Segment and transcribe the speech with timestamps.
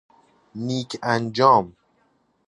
[0.65, 1.65] نیک انجام